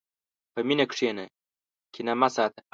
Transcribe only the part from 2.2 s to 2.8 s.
مه ساته.